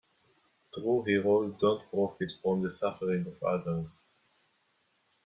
True 0.73 1.03
heroes 1.05 1.53
don't 1.61 1.87
profit 1.91 2.31
from 2.41 2.63
the 2.63 2.71
suffering 2.71 3.27
of 3.27 3.43
others. 3.43 4.03